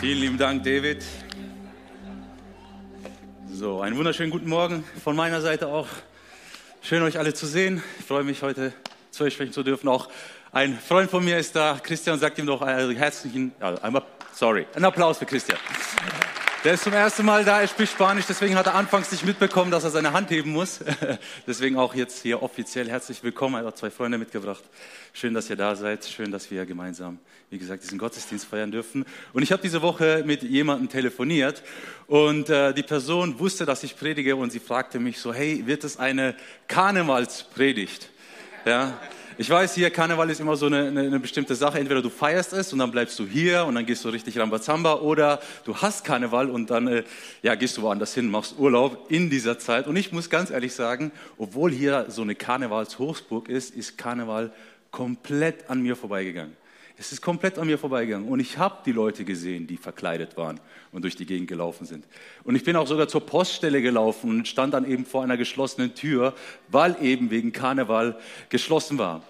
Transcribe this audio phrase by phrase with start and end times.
[0.00, 1.02] Vielen lieben Dank, David.
[3.50, 5.88] So, einen wunderschönen guten Morgen von meiner Seite auch.
[6.82, 7.82] Schön, euch alle zu sehen.
[7.98, 8.74] Ich freue mich, heute
[9.10, 9.88] zu euch sprechen zu dürfen.
[9.88, 10.10] Auch
[10.52, 11.80] ein Freund von mir ist da.
[11.82, 14.02] Christian, sagt ihm doch einen herzlichen, also einmal,
[14.34, 15.58] sorry, einen Applaus für Christian.
[16.66, 19.70] Der ist zum ersten Mal da, er spricht Spanisch, deswegen hat er anfangs nicht mitbekommen,
[19.70, 20.80] dass er seine Hand heben muss.
[21.46, 23.54] deswegen auch jetzt hier offiziell herzlich willkommen.
[23.54, 24.64] Er hat zwei Freunde mitgebracht.
[25.12, 26.04] Schön, dass ihr da seid.
[26.04, 27.20] Schön, dass wir gemeinsam,
[27.50, 29.04] wie gesagt, diesen Gottesdienst feiern dürfen.
[29.32, 31.62] Und ich habe diese Woche mit jemandem telefoniert
[32.08, 35.84] und äh, die Person wusste, dass ich predige und sie fragte mich so, hey, wird
[35.84, 36.34] es eine
[36.66, 38.08] Karnevalspredigt?
[38.64, 38.98] Ja,
[39.38, 41.78] ich weiß, hier Karneval ist immer so eine, eine, eine, bestimmte Sache.
[41.78, 44.94] Entweder du feierst es und dann bleibst du hier und dann gehst du richtig Rambazamba
[44.94, 47.02] oder du hast Karneval und dann äh,
[47.42, 49.86] ja, gehst du woanders hin, machst Urlaub in dieser Zeit.
[49.86, 54.52] Und ich muss ganz ehrlich sagen, obwohl hier so eine Karnevalshochsburg ist, ist Karneval
[54.90, 56.56] komplett an mir vorbeigegangen.
[56.98, 58.28] Es ist komplett an mir vorbeigegangen.
[58.28, 60.60] Und ich habe die Leute gesehen, die verkleidet waren
[60.92, 62.06] und durch die Gegend gelaufen sind.
[62.44, 65.94] Und ich bin auch sogar zur Poststelle gelaufen und stand dann eben vor einer geschlossenen
[65.94, 66.34] Tür,
[66.68, 69.22] weil eben wegen Karneval geschlossen war.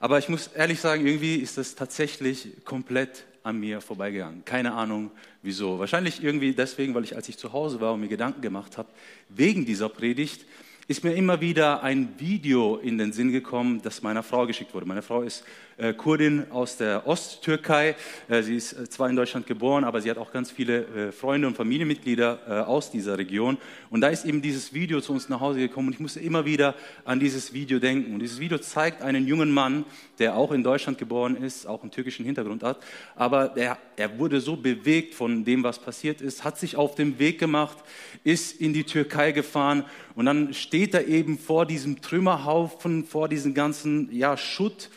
[0.00, 4.44] Aber ich muss ehrlich sagen, irgendwie ist das tatsächlich komplett an mir vorbeigegangen.
[4.44, 5.78] Keine Ahnung wieso.
[5.78, 8.88] Wahrscheinlich irgendwie deswegen, weil ich, als ich zu Hause war und mir Gedanken gemacht habe,
[9.28, 10.44] wegen dieser Predigt,
[10.88, 14.86] ist mir immer wieder ein Video in den Sinn gekommen, das meiner Frau geschickt wurde.
[14.86, 15.44] Meine Frau ist
[15.92, 17.96] Kurdin aus der Osttürkei.
[18.28, 21.48] Äh, sie ist äh, zwar in Deutschland geboren, aber sie hat auch ganz viele Freunde
[21.48, 23.58] und Familienmitglieder aus dieser Region.
[23.90, 26.44] Und da ist eben dieses Video zu uns nach Hause gekommen und ich musste immer
[26.44, 28.14] wieder an dieses Video denken.
[28.14, 29.84] Und dieses Video zeigt einen jungen Mann,
[30.18, 32.78] der auch in Deutschland geboren ist, auch einen türkischen Hintergrund hat,
[33.16, 37.18] aber der, er wurde so bewegt von dem, was passiert ist, hat sich auf den
[37.18, 37.76] Weg gemacht,
[38.24, 43.54] ist in die Türkei gefahren und dann steht er eben vor diesem Trümmerhaufen, vor diesem
[43.54, 44.90] ganzen ja, Schutt,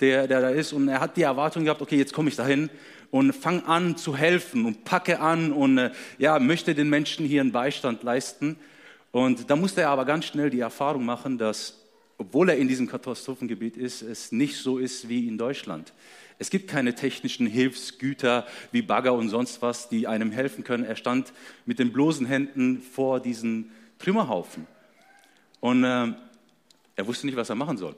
[0.00, 0.72] der, der da ist.
[0.72, 2.70] Und er hat die Erwartung gehabt, okay, jetzt komme ich dahin
[3.10, 7.42] und fange an zu helfen und packe an und äh, ja, möchte den Menschen hier
[7.42, 8.56] einen Beistand leisten.
[9.10, 11.78] Und da musste er aber ganz schnell die Erfahrung machen, dass,
[12.16, 15.92] obwohl er in diesem Katastrophengebiet ist, es nicht so ist wie in Deutschland.
[16.38, 20.84] Es gibt keine technischen Hilfsgüter wie Bagger und sonst was, die einem helfen können.
[20.84, 21.32] Er stand
[21.66, 24.66] mit den bloßen Händen vor diesem Trümmerhaufen.
[25.60, 26.14] Und äh,
[26.96, 27.94] er wusste nicht, was er machen soll.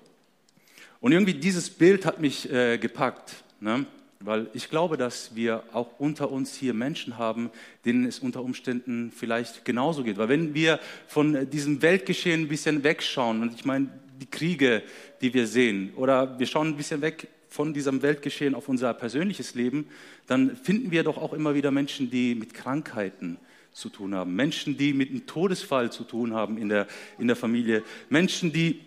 [1.04, 3.84] Und irgendwie dieses Bild hat mich äh, gepackt, ne?
[4.20, 7.50] weil ich glaube, dass wir auch unter uns hier Menschen haben,
[7.84, 10.16] denen es unter Umständen vielleicht genauso geht.
[10.16, 14.82] Weil wenn wir von diesem Weltgeschehen ein bisschen wegschauen, und ich meine die Kriege,
[15.20, 19.54] die wir sehen, oder wir schauen ein bisschen weg von diesem Weltgeschehen auf unser persönliches
[19.54, 19.88] Leben,
[20.26, 23.36] dann finden wir doch auch immer wieder Menschen, die mit Krankheiten
[23.72, 26.86] zu tun haben, Menschen, die mit einem Todesfall zu tun haben in der,
[27.18, 28.80] in der Familie, Menschen, die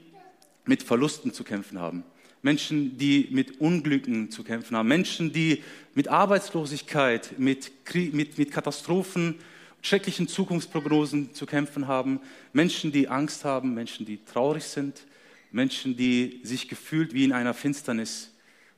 [0.68, 2.04] mit Verlusten zu kämpfen haben.
[2.42, 4.88] Menschen, die mit Unglücken zu kämpfen haben.
[4.88, 5.64] Menschen, die
[5.96, 9.36] mit Arbeitslosigkeit, mit, Krieg, mit, mit Katastrophen,
[9.82, 12.20] schrecklichen Zukunftsprognosen zu kämpfen haben.
[12.54, 15.06] Menschen, die Angst haben, Menschen, die traurig sind.
[15.52, 18.32] Menschen, die sich gefühlt wie in einer Finsternis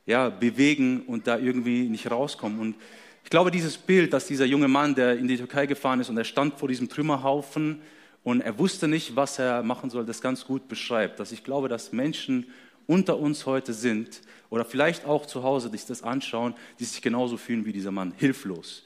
[0.05, 2.59] ja, bewegen und da irgendwie nicht rauskommen.
[2.59, 2.75] Und
[3.23, 6.17] ich glaube, dieses Bild, dass dieser junge Mann, der in die Türkei gefahren ist und
[6.17, 7.81] er stand vor diesem Trümmerhaufen,
[8.29, 11.19] und er wusste nicht, was er machen soll, das ganz gut beschreibt.
[11.19, 12.45] Dass ich glaube, dass Menschen
[12.85, 17.37] unter uns heute sind oder vielleicht auch zu Hause sich das anschauen, die sich genauso
[17.37, 18.83] fühlen wie dieser Mann, hilflos,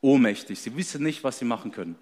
[0.00, 0.58] ohnmächtig.
[0.58, 1.94] Sie wissen nicht, was sie machen können.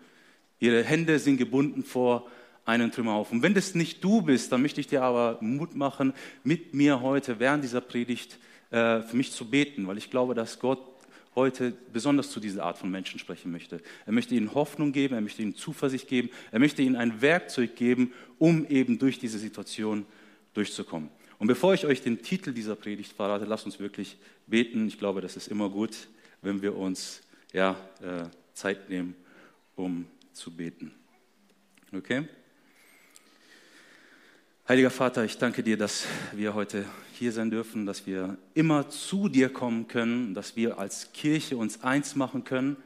[0.59, 2.31] Ihre Hände sind gebunden vor
[2.65, 3.43] einen Trümmerhaufen.
[3.43, 6.15] Wenn das nicht du bist, dann möchte ich dir aber Mut machen,
[6.45, 8.39] mit mir heute während dieser Predigt
[8.71, 10.81] äh, für mich zu beten, weil ich glaube, dass Gott
[11.35, 13.81] heute besonders zu dieser Art von Menschen sprechen möchte.
[14.07, 17.77] Er möchte ihnen Hoffnung geben, er möchte ihnen Zuversicht geben, er möchte ihnen ein Werkzeug
[17.77, 20.07] geben, um eben durch diese Situation
[20.55, 21.09] durchzukommen.
[21.39, 24.89] Und bevor ich euch den Titel dieser Predigt verrate, lasst uns wirklich beten.
[24.89, 26.09] Ich glaube, das ist immer gut,
[26.43, 29.15] wenn wir uns ja, äh, Zeit nehmen,
[29.77, 30.93] um zu beten.
[31.93, 32.25] Okay?
[34.71, 39.29] Heiliger Vater, ich danke dir, dass wir heute hier sein dürfen, dass wir immer zu
[39.29, 42.77] dir kommen können, dass wir als Kirche uns eins machen können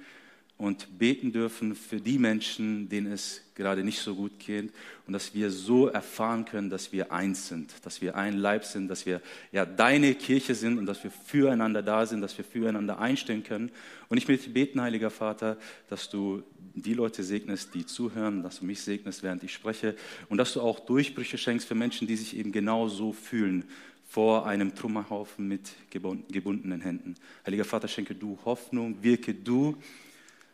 [0.56, 4.72] und beten dürfen für die Menschen, denen es gerade nicht so gut geht
[5.06, 8.88] und dass wir so erfahren können, dass wir eins sind, dass wir ein Leib sind,
[8.88, 9.20] dass wir
[9.52, 13.70] ja deine Kirche sind und dass wir füreinander da sind, dass wir füreinander einstehen können.
[14.08, 15.58] Und ich möchte beten, Heiliger Vater,
[15.90, 16.42] dass du
[16.74, 19.96] die Leute segnest, die zuhören, dass du mich segnest, während ich spreche
[20.28, 23.64] und dass du auch Durchbrüche schenkst für Menschen, die sich eben genau so fühlen
[24.06, 27.14] vor einem Trümmerhaufen mit gebundenen Händen.
[27.46, 29.76] Heiliger Vater, schenke du Hoffnung, wirke du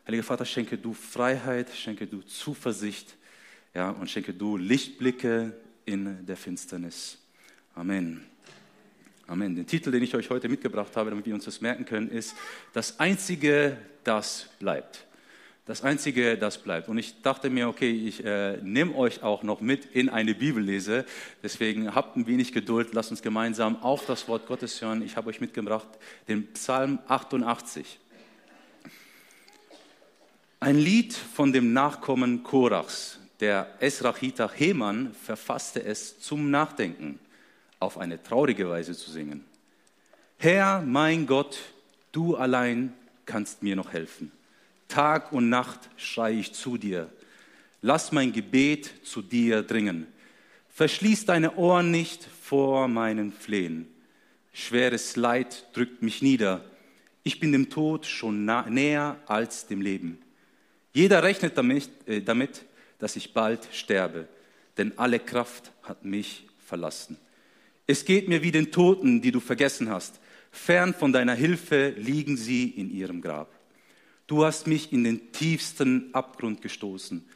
[0.07, 3.17] Heiliger Vater, schenke du Freiheit, schenke du Zuversicht
[3.75, 7.19] ja, und schenke du Lichtblicke in der Finsternis.
[7.75, 8.25] Amen.
[9.27, 9.55] Amen.
[9.55, 12.35] Den Titel, den ich euch heute mitgebracht habe, damit wir uns das merken können, ist
[12.73, 15.07] Das Einzige, das bleibt.
[15.71, 16.89] Das Einzige, das bleibt.
[16.89, 21.05] Und ich dachte mir, okay, ich äh, nehme euch auch noch mit in eine Bibellese.
[21.45, 25.01] Deswegen habt ein wenig Geduld, lasst uns gemeinsam auf das Wort Gottes hören.
[25.01, 25.87] Ich habe euch mitgebracht
[26.27, 28.01] den Psalm 88.
[30.59, 33.21] Ein Lied von dem Nachkommen Korachs.
[33.39, 37.21] Der Esrachiter Heman verfasste es zum Nachdenken
[37.79, 39.45] auf eine traurige Weise zu singen.
[40.37, 41.61] Herr, mein Gott,
[42.11, 42.93] du allein
[43.25, 44.33] kannst mir noch helfen.
[44.91, 47.11] Tag und Nacht schreie ich zu dir.
[47.81, 50.07] Lass mein Gebet zu dir dringen.
[50.69, 53.87] Verschließ deine Ohren nicht vor meinen Flehen.
[54.53, 56.65] Schweres Leid drückt mich nieder.
[57.23, 60.19] Ich bin dem Tod schon näher als dem Leben.
[60.93, 62.65] Jeder rechnet damit, äh, damit,
[62.99, 64.29] dass ich bald sterbe,
[64.77, 67.17] denn alle Kraft hat mich verlassen.
[67.87, 70.21] Es geht mir wie den Toten, die du vergessen hast.
[70.51, 73.60] Fern von deiner Hilfe liegen sie in ihrem Grab.
[74.31, 77.29] Du hast mich in den tiefsten Abgrund gestoßen,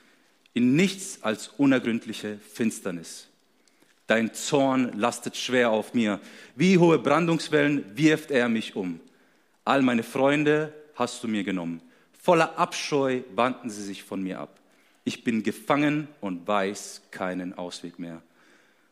[0.53, 3.27] in nichts als unergründliche Finsternis.
[4.07, 6.21] Dein Zorn lastet schwer auf mir.
[6.55, 9.01] Wie hohe Brandungswellen wirft er mich um.
[9.65, 11.81] All meine Freunde hast du mir genommen.
[12.23, 14.61] Voller Abscheu wandten sie sich von mir ab.
[15.03, 18.23] Ich bin gefangen und weiß keinen Ausweg mehr.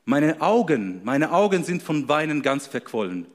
[0.06, 3.28] Meine Augen, meine Augen sind von Weinen ganz verquollen.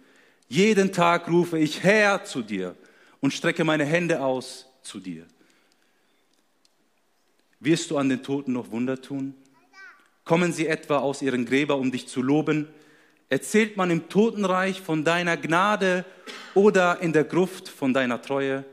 [0.49, 2.75] Jeden Tag rufe ich Herr zu dir
[3.21, 5.25] und strecke meine Hände aus zu dir.
[7.59, 9.33] Wirst du an den Toten noch Wunder tun?
[10.23, 12.67] Kommen sie etwa aus ihren Gräber, um dich zu loben?
[13.29, 16.05] Erzählt man im Totenreich von deiner Gnade
[16.53, 18.63] oder in der Gruft von deiner Treue?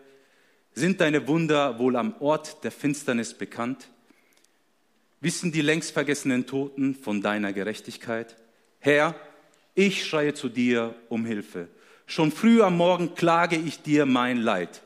[0.74, 3.88] Sind deine Wunder wohl am Ort der Finsternis bekannt?
[5.20, 8.36] Wissen die längst vergessenen Toten von deiner Gerechtigkeit?
[8.80, 9.14] Herr,
[9.74, 11.68] ich schreie zu dir um Hilfe.
[12.06, 14.82] Schon früh am Morgen klage ich dir mein Leid.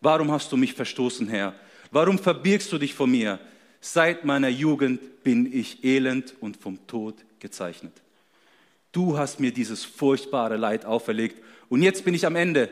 [0.00, 1.54] Warum hast du mich verstoßen, Herr?
[1.90, 3.38] Warum verbirgst du dich vor mir?
[3.80, 7.92] Seit meiner Jugend bin ich elend und vom Tod gezeichnet.
[8.92, 12.68] Du hast mir dieses furchtbare Leid auferlegt und jetzt bin ich am Ende.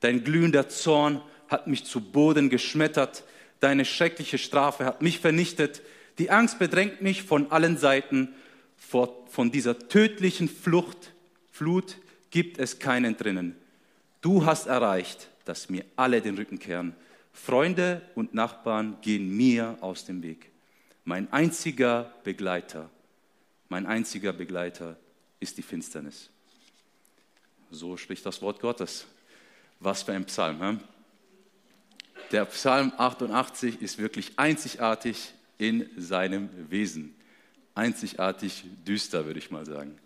[0.00, 3.24] Dein glühender Zorn hat mich zu Boden geschmettert.
[3.60, 5.82] Deine schreckliche Strafe hat mich vernichtet.
[6.18, 8.34] Die Angst bedrängt mich von allen Seiten.
[8.78, 11.12] von dieser tödlichen Flucht,
[11.50, 11.96] Flut
[12.30, 13.56] gibt es keinen drinnen.
[14.20, 16.94] Du hast erreicht, dass mir alle den Rücken kehren.
[17.32, 20.50] Freunde und Nachbarn gehen mir aus dem Weg.
[21.04, 22.90] Mein einziger Begleiter,
[23.68, 24.96] mein einziger Begleiter
[25.40, 26.30] ist die Finsternis.
[27.70, 29.06] So spricht das Wort Gottes.
[29.80, 30.62] Was für ein Psalm.
[30.62, 30.78] He?
[32.32, 37.14] Der Psalm 88 ist wirklich einzigartig in seinem Wesen.
[37.74, 39.98] Einzigartig düster, würde ich mal sagen.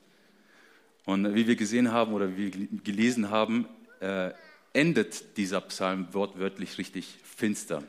[1.05, 3.67] Und wie wir gesehen haben oder wie wir gelesen haben,
[4.01, 4.31] äh,
[4.73, 7.83] endet dieser Psalm wortwörtlich richtig finster.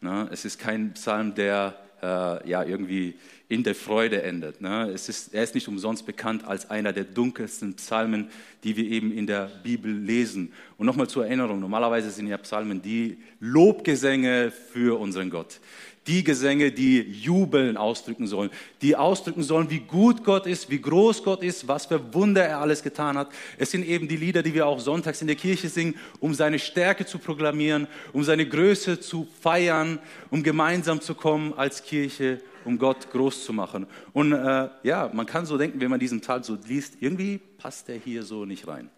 [0.00, 3.14] Na, es ist kein Psalm, der äh, ja irgendwie
[3.48, 4.60] in der Freude endet.
[4.60, 4.90] Ne?
[4.90, 8.30] Es ist, er ist nicht umsonst bekannt als einer der dunkelsten Psalmen,
[8.62, 10.52] die wir eben in der Bibel lesen.
[10.78, 15.60] Und nochmal zur Erinnerung, normalerweise sind ja Psalmen die Lobgesänge für unseren Gott
[16.06, 18.50] die Gesänge, die Jubeln ausdrücken sollen,
[18.82, 22.60] die ausdrücken sollen, wie gut Gott ist, wie groß Gott ist, was für Wunder er
[22.60, 23.30] alles getan hat.
[23.58, 26.58] Es sind eben die Lieder, die wir auch sonntags in der Kirche singen, um seine
[26.58, 29.98] Stärke zu proklamieren, um seine Größe zu feiern,
[30.30, 33.86] um gemeinsam zu kommen als Kirche, um Gott groß zu machen.
[34.12, 37.88] Und äh, ja, man kann so denken, wenn man diesen Teil so liest, irgendwie passt
[37.88, 38.90] der hier so nicht rein.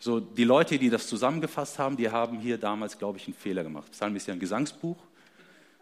[0.00, 3.64] So, die Leute, die das zusammengefasst haben, die haben hier damals, glaube ich, einen Fehler
[3.64, 3.90] gemacht.
[3.90, 4.96] Psalm ist ja ein Gesangsbuch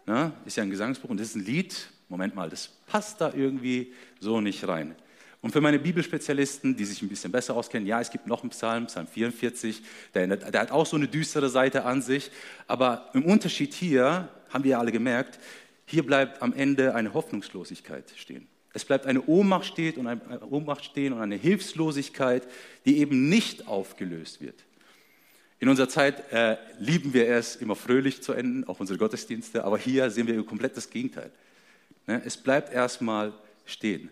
[0.07, 0.31] Ne?
[0.45, 1.89] Ist ja ein Gesangsbuch und das ist ein Lied.
[2.09, 4.95] Moment mal, das passt da irgendwie so nicht rein.
[5.41, 8.49] Und für meine Bibelspezialisten, die sich ein bisschen besser auskennen, ja, es gibt noch einen
[8.49, 9.83] Psalm, Psalm 44,
[10.13, 12.31] der, der hat auch so eine düstere Seite an sich.
[12.65, 15.39] Aber im Unterschied hier, haben wir ja alle gemerkt,
[15.85, 18.47] hier bleibt am Ende eine Hoffnungslosigkeit stehen.
[18.73, 22.47] Es bleibt eine Ohnmacht, steht und eine Ohnmacht stehen und eine Hilflosigkeit,
[22.85, 24.63] die eben nicht aufgelöst wird.
[25.59, 29.77] In unserer Zeit äh, lieben wir es, immer fröhlich zu enden, auch unsere Gottesdienste, aber
[29.77, 31.31] hier sehen wir komplett das Gegenteil.
[32.05, 32.21] Ne?
[32.25, 33.33] Es bleibt erstmal
[33.65, 34.09] stehen.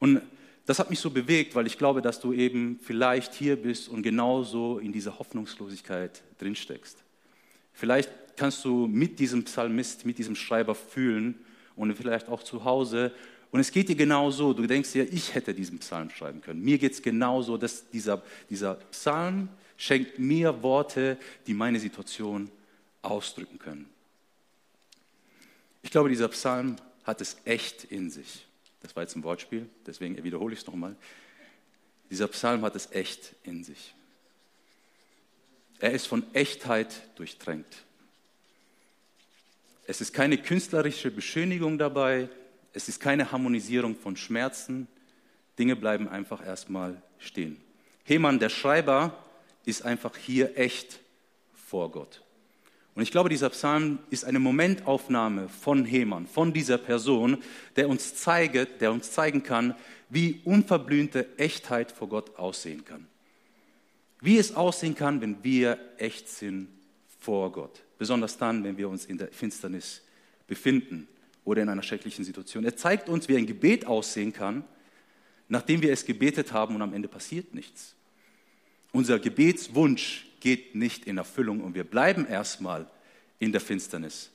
[0.00, 0.20] Und
[0.66, 4.02] das hat mich so bewegt, weil ich glaube, dass du eben vielleicht hier bist und
[4.02, 6.98] genauso in dieser Hoffnungslosigkeit drinsteckst.
[7.72, 11.36] Vielleicht kannst du mit diesem Psalmist, mit diesem Schreiber fühlen
[11.76, 13.12] und vielleicht auch zu Hause.
[13.50, 14.52] Und es geht dir genauso.
[14.52, 16.62] Du denkst dir, ich hätte diesen Psalm schreiben können.
[16.62, 22.50] Mir geht es genauso, dass dieser, dieser Psalm schenkt mir Worte, die meine Situation
[23.02, 23.88] ausdrücken können.
[25.82, 28.46] Ich glaube, dieser Psalm hat es echt in sich.
[28.80, 30.96] Das war jetzt ein Wortspiel, deswegen wiederhole ich es nochmal.
[32.10, 33.94] Dieser Psalm hat es echt in sich.
[35.80, 37.84] Er ist von Echtheit durchtränkt.
[39.86, 42.28] Es ist keine künstlerische Beschönigung dabei,
[42.72, 44.88] es ist keine Harmonisierung von Schmerzen.
[45.58, 47.60] Dinge bleiben einfach erstmal stehen.
[48.04, 49.22] Hemann, der Schreiber,
[49.64, 51.00] ist einfach hier echt
[51.54, 52.22] vor Gott.
[52.94, 57.42] Und ich glaube, dieser Psalm ist eine Momentaufnahme von Hemann, von dieser Person,
[57.74, 59.74] der uns, zeige, der uns zeigen kann,
[60.08, 63.06] wie unverblümte Echtheit vor Gott aussehen kann.
[64.20, 66.68] Wie es aussehen kann, wenn wir echt sind
[67.18, 67.82] vor Gott.
[67.98, 70.02] Besonders dann, wenn wir uns in der Finsternis
[70.46, 71.08] befinden
[71.44, 72.64] oder in einer schrecklichen Situation.
[72.64, 74.62] Er zeigt uns, wie ein Gebet aussehen kann,
[75.48, 77.94] nachdem wir es gebetet haben und am Ende passiert nichts.
[78.94, 82.86] Unser Gebetswunsch geht nicht in Erfüllung und wir bleiben erstmal
[83.40, 84.30] in der Finsternis.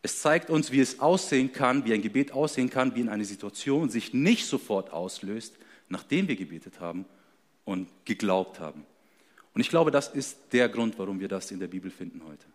[0.00, 3.24] Es zeigt uns, wie es aussehen kann, wie ein Gebet aussehen kann, wie in einer
[3.24, 5.56] Situation sich nicht sofort auslöst,
[5.88, 7.04] nachdem wir gebetet haben
[7.64, 8.86] und geglaubt haben.
[9.54, 12.46] Und ich glaube, das ist der Grund, warum wir das in der Bibel finden heute.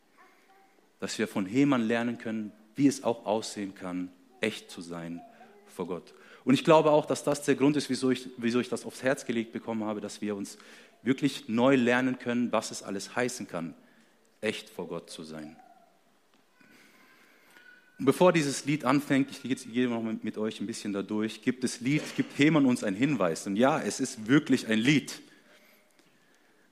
[1.01, 5.19] Dass wir von Hemann lernen können, wie es auch aussehen kann, echt zu sein
[5.67, 6.13] vor Gott.
[6.45, 9.03] Und ich glaube auch, dass das der Grund ist, wieso ich, wieso ich das aufs
[9.03, 10.57] Herz gelegt bekommen habe, dass wir uns
[11.05, 13.73] wirklich neu lernen können, was es alles heißen kann,
[14.41, 15.55] echt vor Gott zu sein.
[17.97, 21.79] Und bevor dieses Lied anfängt, ich gehe noch mit euch ein bisschen dadurch, gibt das
[21.79, 23.47] Lied, gibt Hemann uns einen Hinweis.
[23.47, 25.21] Und ja, es ist wirklich ein Lied.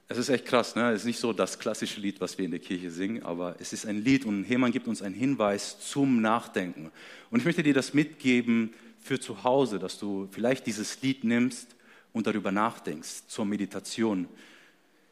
[0.10, 0.92] Es ist echt krass, ne?
[0.92, 3.72] es ist nicht so das klassische Lied, was wir in der Kirche singen, aber es
[3.72, 6.92] ist ein Lied und Hemann gibt uns einen Hinweis zum Nachdenken.
[7.32, 11.74] Und ich möchte dir das mitgeben für zu Hause, dass du vielleicht dieses Lied nimmst
[12.14, 14.28] und darüber nachdenkst, zur Meditation.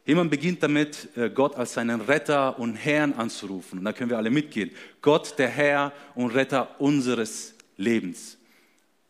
[0.05, 3.79] Jemand beginnt damit, äh, Gott als seinen Retter und Herrn anzurufen.
[3.79, 4.72] Und da können wir alle mitgehen.
[5.01, 8.38] Gott, der Herr und Retter unseres Lebens.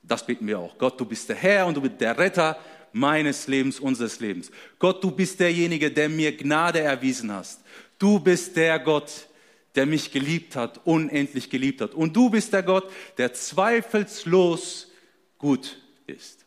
[0.04, 0.78] Das beten wir auch.
[0.78, 2.58] Gott, du bist der Herr und du bist der Retter
[2.92, 4.52] meines Lebens, unseres Lebens.
[4.80, 7.62] Gott, du bist derjenige, der mir Gnade erwiesen hast.
[7.98, 9.28] Du bist der Gott,
[9.76, 11.94] der mich geliebt hat, unendlich geliebt hat.
[11.94, 14.92] Und du bist der Gott, der zweifelslos
[15.38, 16.41] gut ist.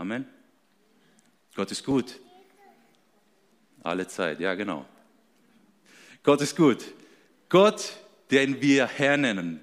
[0.00, 0.24] Amen.
[1.54, 2.18] Gott ist gut.
[3.82, 4.86] Alle Zeit, ja genau.
[6.22, 6.78] Gott ist gut.
[7.50, 7.98] Gott,
[8.30, 9.62] den wir Herr nennen.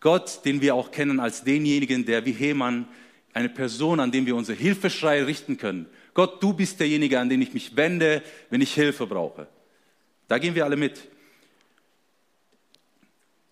[0.00, 2.86] Gott, den wir auch kennen als denjenigen, der wie Hemann
[3.32, 5.86] eine Person, an dem wir unsere Hilfeschrei richten können.
[6.12, 9.48] Gott, du bist derjenige, an den ich mich wende, wenn ich Hilfe brauche.
[10.28, 11.08] Da gehen wir alle mit.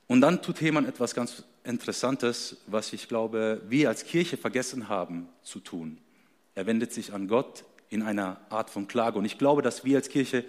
[0.07, 5.29] Und dann tut Hemann etwas ganz Interessantes, was ich glaube, wir als Kirche vergessen haben
[5.43, 5.99] zu tun.
[6.55, 9.19] Er wendet sich an Gott in einer Art von Klage.
[9.19, 10.45] Und ich glaube, dass wir als Kirche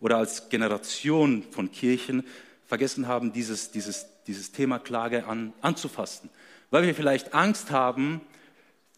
[0.00, 2.24] oder als Generation von Kirchen
[2.66, 6.28] vergessen haben, dieses, dieses, dieses Thema Klage an, anzufassen.
[6.70, 8.20] Weil wir vielleicht Angst haben,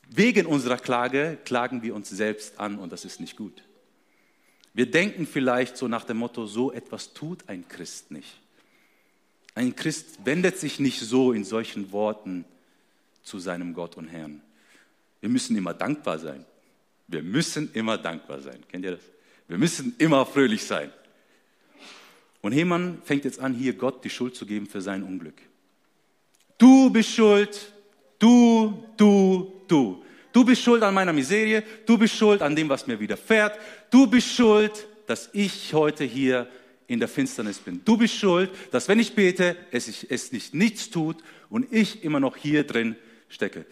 [0.08, 3.62] wegen unserer Klage klagen wir uns selbst an und das ist nicht gut.
[4.72, 8.40] Wir denken vielleicht so nach dem Motto, so etwas tut ein Christ nicht.
[9.56, 12.44] Ein Christ wendet sich nicht so in solchen Worten
[13.22, 14.42] zu seinem Gott und Herrn.
[15.22, 16.44] Wir müssen immer dankbar sein.
[17.08, 18.62] Wir müssen immer dankbar sein.
[18.68, 19.00] Kennt ihr das?
[19.48, 20.92] Wir müssen immer fröhlich sein.
[22.42, 25.40] Und Hemann fängt jetzt an, hier Gott die Schuld zu geben für sein Unglück.
[26.58, 27.72] Du bist schuld,
[28.18, 30.04] du, du, du.
[30.34, 33.58] Du bist schuld an meiner Miserie, du bist schuld an dem, was mir widerfährt,
[33.90, 36.46] du bist schuld, dass ich heute hier
[36.86, 37.82] in der Finsternis bin.
[37.84, 41.16] Du bist schuld, dass wenn ich bete, es, es nicht nichts tut
[41.50, 42.96] und ich immer noch hier drin
[43.28, 43.66] stecke.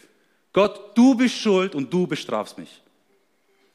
[0.52, 2.83] Gott, du bist schuld und du bestrafst mich.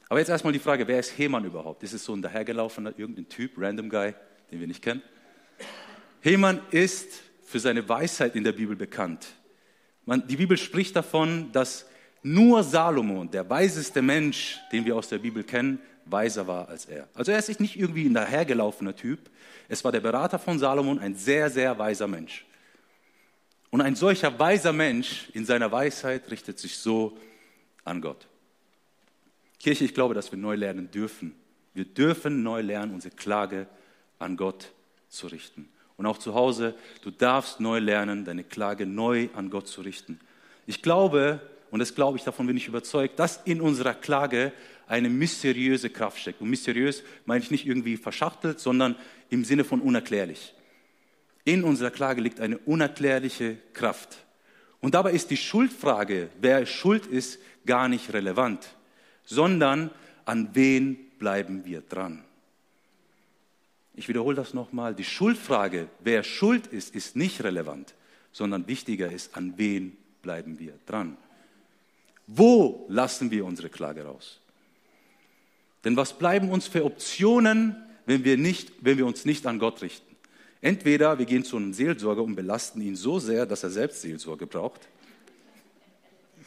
[0.08, 1.84] Aber jetzt erstmal die Frage, wer ist Heman überhaupt?
[1.84, 4.14] Ist es so ein dahergelaufener, irgendein Typ, random Guy,
[4.52, 5.04] den wir nicht kennen?
[6.22, 9.28] Heman ist für seine Weisheit in der Bibel bekannt.
[10.06, 11.86] Man, die Bibel spricht davon, dass
[12.24, 15.80] nur Salomon, der weiseste Mensch, den wir aus der Bibel kennen,
[16.12, 17.08] weiser war als er.
[17.14, 19.20] Also er ist nicht irgendwie ein dahergelaufener Typ.
[19.68, 22.46] Es war der Berater von Salomon, ein sehr, sehr weiser Mensch.
[23.70, 27.18] Und ein solcher weiser Mensch in seiner Weisheit richtet sich so
[27.84, 28.28] an Gott.
[29.60, 31.36] Kirche, ich glaube, dass wir neu lernen dürfen.
[31.74, 33.68] Wir dürfen neu lernen, unsere Klage
[34.18, 34.72] an Gott
[35.10, 35.70] zu richten.
[35.98, 40.20] Und auch zu Hause, du darfst neu lernen, deine Klage neu an Gott zu richten.
[40.66, 44.54] Ich glaube, und das glaube ich, davon bin ich überzeugt, dass in unserer Klage
[44.90, 46.42] eine mysteriöse Kraft steckt.
[46.42, 48.96] Und mysteriös meine ich nicht irgendwie verschachtelt, sondern
[49.30, 50.54] im Sinne von unerklärlich.
[51.46, 54.18] In unserer Klage liegt eine unerklärliche Kraft.
[54.82, 58.68] Und dabei ist die Schuldfrage, wer schuld ist, gar nicht relevant,
[59.26, 59.92] sondern
[60.26, 62.24] an wen bleiben wir dran.
[63.94, 64.96] Ich wiederhole das nochmal.
[64.96, 67.94] Die Schuldfrage, wer schuld ist, ist nicht relevant,
[68.32, 71.18] sondern wichtiger ist, an wen bleiben wir dran.
[72.26, 74.40] Wo lassen wir unsere Klage raus?
[75.84, 79.82] Denn was bleiben uns für Optionen, wenn wir, nicht, wenn wir uns nicht an Gott
[79.82, 80.16] richten?
[80.62, 84.46] Entweder wir gehen zu einem Seelsorger und belasten ihn so sehr, dass er selbst Seelsorge
[84.46, 84.90] braucht.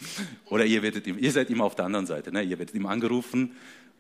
[0.47, 2.31] Oder ihr, werdet ihm, ihr seid immer auf der anderen Seite.
[2.33, 2.43] Ne?
[2.43, 3.53] Ihr werdet ihm angerufen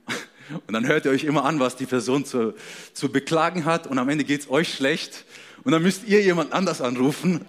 [0.66, 2.54] und dann hört ihr euch immer an, was die Person zu,
[2.92, 5.24] zu beklagen hat und am Ende geht es euch schlecht
[5.64, 7.46] und dann müsst ihr jemand anders anrufen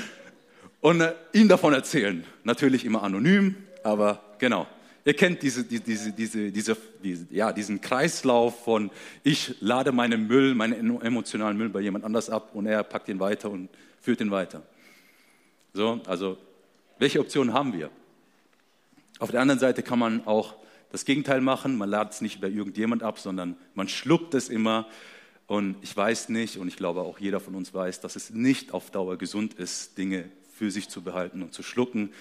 [0.80, 2.24] und äh, ihm davon erzählen.
[2.44, 4.68] Natürlich immer anonym, aber genau.
[5.04, 8.90] Ihr kennt diese, diese, diese, diese, ja, diesen Kreislauf von,
[9.22, 13.18] ich lade meinen Müll, meinen emotionalen Müll bei jemand anders ab und er packt ihn
[13.18, 14.62] weiter und führt ihn weiter.
[15.72, 16.36] So, also,
[16.98, 17.90] welche Optionen haben wir?
[19.18, 20.54] Auf der anderen Seite kann man auch
[20.92, 21.78] das Gegenteil machen.
[21.78, 24.86] Man ladet es nicht bei irgendjemand ab, sondern man schluckt es immer.
[25.46, 28.72] Und ich weiß nicht, und ich glaube auch jeder von uns weiß, dass es nicht
[28.72, 32.12] auf Dauer gesund ist, Dinge für sich zu behalten und zu schlucken,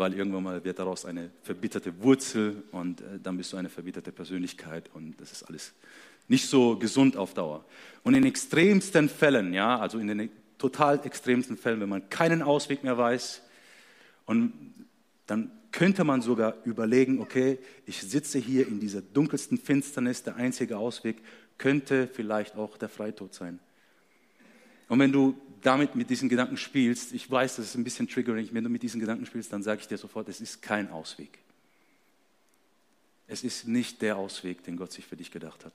[0.00, 4.12] weil irgendwann mal wird daraus eine verbitterte Wurzel und äh, dann bist du eine verbitterte
[4.12, 5.74] Persönlichkeit und das ist alles
[6.26, 7.64] nicht so gesund auf Dauer.
[8.02, 12.82] Und in extremsten Fällen, ja, also in den total extremsten Fällen, wenn man keinen Ausweg
[12.82, 13.42] mehr weiß,
[14.24, 14.52] und
[15.26, 20.78] dann könnte man sogar überlegen, okay, ich sitze hier in dieser dunkelsten Finsternis, der einzige
[20.78, 21.16] Ausweg
[21.58, 23.58] könnte vielleicht auch der Freitod sein.
[24.90, 28.48] Und wenn du damit mit diesen Gedanken spielst, ich weiß, das ist ein bisschen triggering,
[28.50, 31.38] wenn du mit diesen Gedanken spielst, dann sage ich dir sofort, es ist kein Ausweg.
[33.28, 35.74] Es ist nicht der Ausweg, den Gott sich für dich gedacht hat.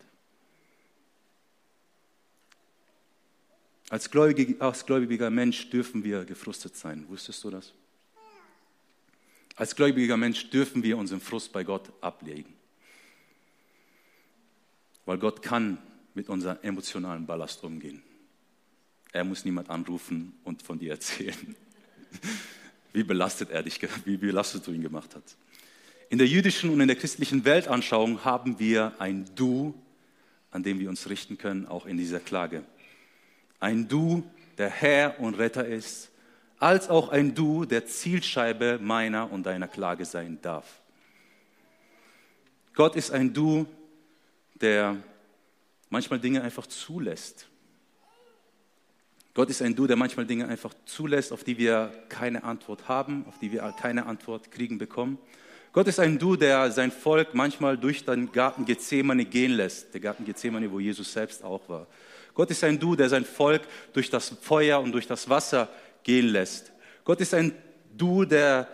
[3.90, 7.08] Als gläubiger, als gläubiger Mensch dürfen wir gefrustet sein.
[7.08, 7.72] Wusstest du das?
[9.56, 12.54] Als gläubiger Mensch dürfen wir unseren Frust bei Gott ablegen.
[15.06, 15.78] Weil Gott kann
[16.16, 18.04] mit unserem emotionalen Ballast umgehen.
[19.16, 21.56] Er muss niemand anrufen und von dir erzählen,
[22.92, 25.38] wie belastet er dich, wie belastet du ihn gemacht hast.
[26.10, 29.74] In der jüdischen und in der christlichen Weltanschauung haben wir ein Du,
[30.52, 32.66] an dem wir uns richten können, auch in dieser Klage.
[33.62, 36.12] Ein Du, der Herr und Retter ist,
[36.60, 40.82] als auch ein Du, der Zielscheibe meiner und deiner Klage sein darf.
[42.74, 43.66] Gott ist ein Du,
[44.56, 44.98] der
[45.90, 47.48] manchmal Dinge einfach zulässt.
[49.36, 53.26] Gott ist ein Du, der manchmal Dinge einfach zulässt, auf die wir keine Antwort haben,
[53.28, 55.18] auf die wir keine Antwort kriegen bekommen.
[55.74, 60.00] Gott ist ein Du, der sein Volk manchmal durch den Garten Gethsemane gehen lässt, der
[60.00, 61.86] Garten Gethsemane, wo Jesus selbst auch war.
[62.34, 65.68] Gott ist ein Du, der sein Volk durch das Feuer und durch das Wasser
[66.04, 66.72] gehen lässt.
[67.04, 67.52] Gott ist ein
[67.94, 68.70] Du, der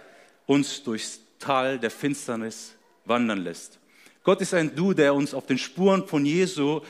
[0.46, 3.80] uns durchs Tal der Finsternis wandern lässt.
[4.24, 6.82] Gott ist ein Du, der uns auf den Spuren von Jesu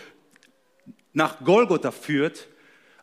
[1.13, 2.49] nach Golgotha führt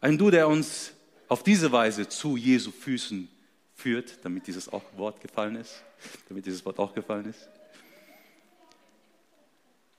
[0.00, 0.92] ein Du, der uns
[1.28, 3.28] auf diese Weise zu Jesu Füßen
[3.74, 5.82] führt, damit dieses Wort gefallen ist,
[6.28, 7.48] damit dieses Wort auch gefallen ist.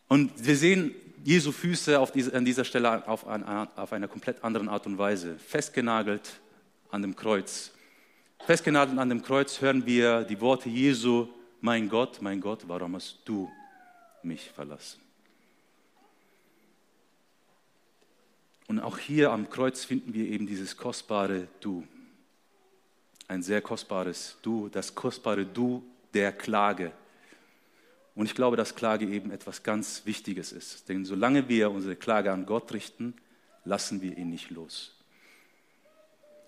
[0.07, 4.69] Und wir sehen Jesu Füße diese, an dieser Stelle auf, ein, auf einer komplett anderen
[4.69, 6.39] Art und Weise, festgenagelt
[6.89, 7.71] an dem Kreuz.
[8.45, 11.27] Festgenagelt an dem Kreuz hören wir die Worte Jesu,
[11.61, 13.49] mein Gott, mein Gott, warum hast du
[14.23, 15.08] mich verlassen?
[18.69, 21.87] Und auch hier am Kreuz finden wir eben dieses kostbare Du.
[23.27, 26.91] Ein sehr kostbares Du, das kostbare Du der Klage.
[28.13, 30.87] Und ich glaube, dass Klage eben etwas ganz Wichtiges ist.
[30.87, 33.15] Denn solange wir unsere Klage an Gott richten,
[33.65, 34.95] lassen wir ihn nicht los.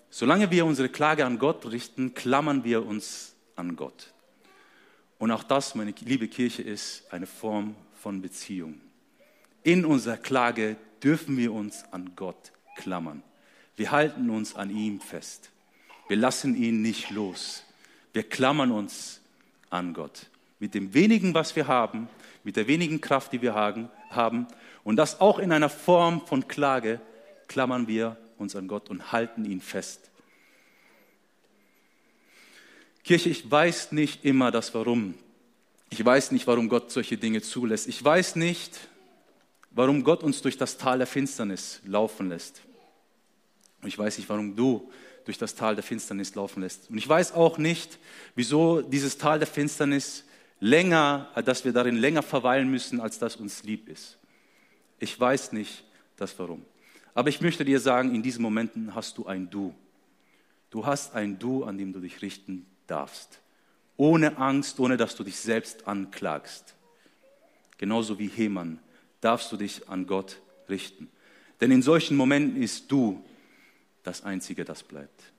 [0.08, 4.12] Solange wir unsere Klage an Gott richten, klammern wir uns an Gott.
[5.18, 8.80] Und auch das, meine liebe Kirche, ist eine Form von Beziehung.
[9.64, 13.22] In unserer Klage dürfen wir uns an Gott klammern.
[13.76, 15.50] Wir halten uns an ihm fest.
[16.08, 17.64] Wir lassen ihn nicht los.
[18.12, 19.20] Wir klammern uns
[19.70, 20.26] an Gott.
[20.58, 22.08] Mit dem wenigen, was wir haben,
[22.44, 24.46] mit der wenigen Kraft, die wir haben,
[24.84, 27.00] und das auch in einer Form von Klage,
[27.48, 30.10] klammern wir uns an Gott und halten ihn fest.
[33.04, 35.14] Kirche, ich weiß nicht immer das Warum.
[35.90, 37.88] Ich weiß nicht, warum Gott solche Dinge zulässt.
[37.88, 38.88] Ich weiß nicht,
[39.74, 42.62] warum Gott uns durch das Tal der Finsternis laufen lässt.
[43.80, 44.90] Und ich weiß nicht, warum du
[45.24, 46.90] durch das Tal der Finsternis laufen lässt.
[46.90, 47.98] Und ich weiß auch nicht,
[48.34, 50.24] wieso dieses Tal der Finsternis
[50.60, 54.18] länger, dass wir darin länger verweilen müssen, als das uns lieb ist.
[54.98, 55.84] Ich weiß nicht
[56.16, 56.64] das Warum.
[57.14, 59.74] Aber ich möchte dir sagen, in diesen Momenten hast du ein Du.
[60.70, 63.40] Du hast ein Du, an dem du dich richten darfst.
[63.96, 66.74] Ohne Angst, ohne dass du dich selbst anklagst.
[67.76, 68.78] Genauso wie Heman
[69.22, 71.08] darfst du dich an Gott richten.
[71.62, 73.24] Denn in solchen Momenten ist du
[74.02, 75.32] das Einzige, das bleibt.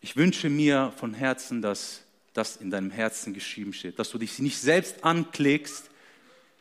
[0.00, 3.98] Ich wünsche mir von Herzen, dass das in deinem Herzen geschrieben steht.
[3.98, 5.90] Dass du dich nicht selbst anklägst,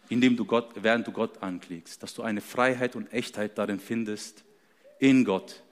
[0.10, 2.04] indem du Gott, während du Gott anklägst.
[2.04, 4.44] Dass du eine Freiheit und Echtheit darin findest,
[5.00, 5.64] in Gott,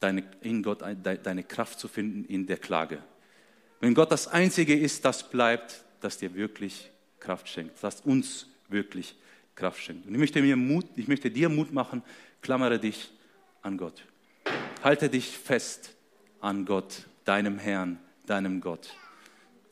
[0.00, 3.02] deine, in Gott deine Kraft zu finden in der Klage.
[3.80, 9.16] Wenn Gott das Einzige ist, das bleibt, das dir wirklich Kraft schenkt, das uns wirklich
[9.54, 10.06] Kraft schenkt.
[10.06, 12.02] Und ich möchte, mir Mut, ich möchte dir Mut machen,
[12.40, 13.10] klammere dich
[13.62, 14.04] an Gott.
[14.82, 15.94] Halte dich fest
[16.40, 18.94] an Gott, deinem Herrn, deinem Gott,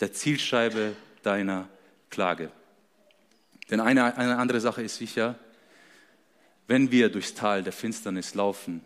[0.00, 1.68] der Zielscheibe deiner
[2.10, 2.50] Klage.
[3.70, 5.38] Denn eine, eine andere Sache ist sicher,
[6.66, 8.80] wenn wir durchs Tal der Finsternis laufen,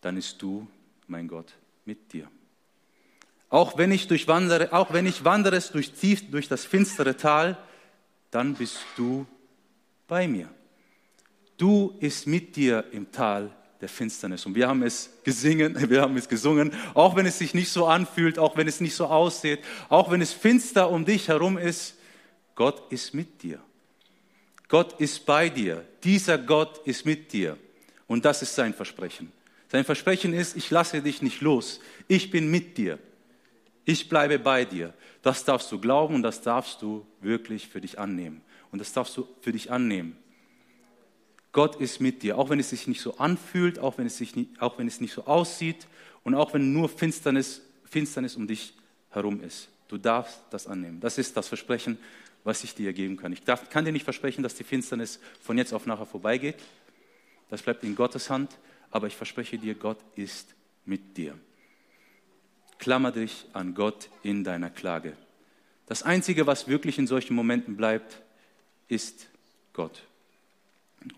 [0.00, 0.66] dann ist du,
[1.06, 1.52] mein Gott,
[1.84, 2.30] mit dir.
[3.50, 7.58] Auch wenn ich, durchwandere, auch wenn ich wandere durch, tief, durch das finstere Tal,
[8.30, 9.26] dann bist du
[10.06, 10.48] bei mir.
[11.56, 14.46] Du ist mit dir im Tal der Finsternis.
[14.46, 17.86] Und wir haben es gesingen, wir haben es gesungen, auch wenn es sich nicht so
[17.86, 21.96] anfühlt, auch wenn es nicht so aussieht, auch wenn es finster um dich herum ist,
[22.54, 23.58] Gott ist mit dir.
[24.68, 25.84] Gott ist bei dir.
[26.04, 27.56] Dieser Gott ist mit dir.
[28.06, 29.32] Und das ist sein Versprechen.
[29.70, 31.80] Sein Versprechen ist, ich lasse dich nicht los.
[32.06, 32.98] Ich bin mit dir.
[33.90, 34.94] Ich bleibe bei dir.
[35.20, 38.40] Das darfst du glauben und das darfst du wirklich für dich annehmen.
[38.70, 40.16] Und das darfst du für dich annehmen.
[41.50, 44.36] Gott ist mit dir, auch wenn es sich nicht so anfühlt, auch wenn es, sich
[44.36, 45.88] nicht, auch wenn es nicht so aussieht
[46.22, 48.74] und auch wenn nur Finsternis, Finsternis um dich
[49.10, 49.68] herum ist.
[49.88, 51.00] Du darfst das annehmen.
[51.00, 51.98] Das ist das Versprechen,
[52.44, 53.32] was ich dir geben kann.
[53.32, 56.58] Ich darf, kann dir nicht versprechen, dass die Finsternis von jetzt auf nachher vorbeigeht.
[57.48, 58.56] Das bleibt in Gottes Hand.
[58.92, 61.36] Aber ich verspreche dir, Gott ist mit dir.
[62.80, 65.16] Klammer dich an Gott in deiner Klage.
[65.86, 68.20] Das Einzige, was wirklich in solchen Momenten bleibt,
[68.88, 69.28] ist
[69.72, 70.02] Gott.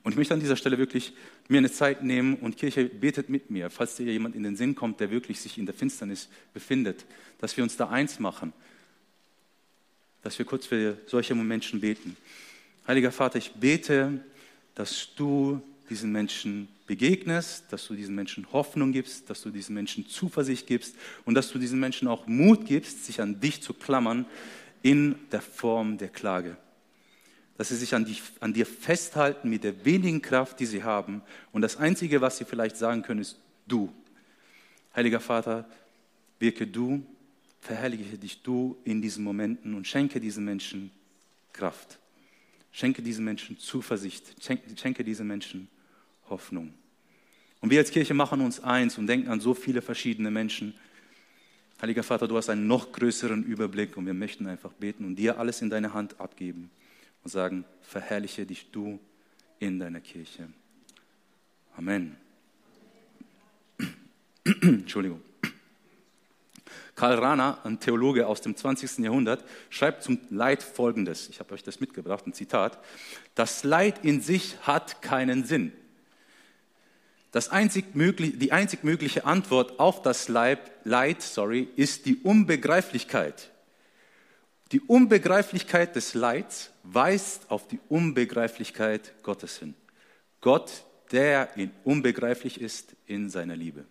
[0.02, 1.12] Und ich möchte an dieser Stelle wirklich
[1.48, 4.74] mir eine Zeit nehmen und Kirche betet mit mir, falls dir jemand in den Sinn
[4.74, 7.04] kommt, der wirklich sich in der Finsternis befindet,
[7.38, 8.52] dass wir uns da eins machen,
[10.22, 12.16] dass wir kurz für solche Menschen beten.
[12.86, 14.20] Heiliger Vater, ich bete,
[14.74, 20.06] dass du diesen Menschen begegnest, dass du diesen Menschen Hoffnung gibst, dass du diesen Menschen
[20.08, 24.26] Zuversicht gibst und dass du diesen Menschen auch Mut gibst, sich an dich zu klammern
[24.82, 26.56] in der Form der Klage
[27.62, 31.22] dass sie sich an, die, an dir festhalten mit der wenigen Kraft, die sie haben.
[31.52, 33.92] Und das Einzige, was sie vielleicht sagen können, ist du.
[34.96, 35.68] Heiliger Vater,
[36.40, 37.06] wirke du,
[37.60, 40.90] verherrliche dich du in diesen Momenten und schenke diesen Menschen
[41.52, 42.00] Kraft.
[42.72, 44.34] Schenke diesen Menschen Zuversicht.
[44.42, 45.68] Schenke, diesen Menschen
[46.28, 46.72] Hoffnung.
[47.60, 50.74] Und wir als Kirche machen uns eins und denken an so viele verschiedene Menschen.
[51.80, 55.38] Heiliger Vater, du hast einen noch größeren Überblick und wir möchten einfach beten und dir
[55.38, 56.70] alles in deine Hand abgeben
[57.22, 58.98] und sagen, verherrliche dich du
[59.58, 60.48] in deiner Kirche.
[61.76, 62.16] Amen.
[64.44, 65.20] Entschuldigung.
[66.94, 68.98] Karl Rahner, ein Theologe aus dem 20.
[68.98, 71.28] Jahrhundert, schreibt zum Leid Folgendes.
[71.28, 72.78] Ich habe euch das mitgebracht, ein Zitat.
[73.34, 75.72] Das Leid in sich hat keinen Sinn.
[77.30, 83.50] Das einzig möglich, die einzig mögliche Antwort auf das Leid, Leid sorry, ist die Unbegreiflichkeit.
[84.72, 89.74] Die Unbegreiflichkeit des Leids weist auf die Unbegreiflichkeit Gottes hin.
[90.42, 91.48] Gott, der
[91.84, 93.84] unbegreiflich ist in seiner Liebe.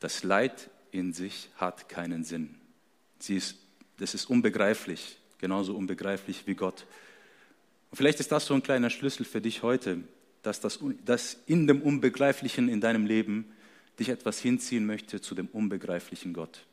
[0.00, 2.56] Das Leid in sich hat keinen Sinn.
[3.18, 3.56] Sie ist,
[3.98, 6.86] das ist unbegreiflich, genauso unbegreiflich wie Gott.
[7.90, 9.98] Und vielleicht ist das so ein kleiner Schlüssel für dich heute,
[10.42, 13.52] dass, das, dass in dem Unbegreiflichen in deinem Leben
[13.98, 16.64] dich etwas hinziehen möchte zu dem unbegreiflichen Gott.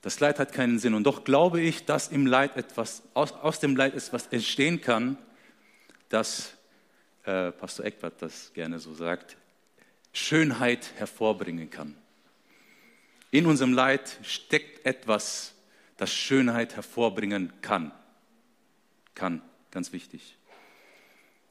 [0.00, 0.94] Das Leid hat keinen Sinn.
[0.94, 5.18] Und doch glaube ich, dass im Leid etwas, aus, aus dem Leid etwas entstehen kann,
[6.08, 6.54] dass,
[7.24, 9.36] äh, Pastor Eckbert das gerne so sagt,
[10.12, 11.96] Schönheit hervorbringen kann.
[13.30, 15.54] In unserem Leid steckt etwas,
[15.96, 17.92] das Schönheit hervorbringen kann.
[19.14, 20.36] Kann, ganz wichtig.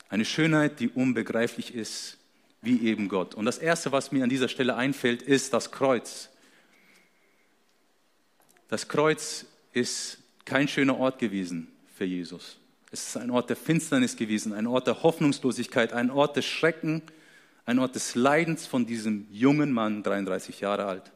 [0.10, 2.18] Eine Schönheit, die unbegreiflich ist,
[2.62, 3.36] wie eben Gott.
[3.36, 6.30] Und das Erste, was mir an dieser Stelle einfällt, ist das Kreuz.
[8.70, 12.58] Das Kreuz ist kein schöner Ort gewesen für Jesus.
[12.92, 17.02] Es ist ein Ort der Finsternis gewesen, ein Ort der Hoffnungslosigkeit, ein Ort des Schrecken,
[17.68, 21.12] ein Ort des Leidens von diesem jungen Mann, 33 Jahre alt.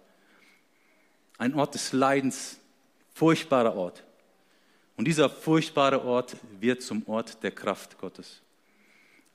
[1.37, 2.59] Ein Ort des Leidens,
[3.13, 4.03] furchtbarer Ort.
[4.97, 8.41] Und dieser furchtbare Ort wird zum Ort der Kraft Gottes.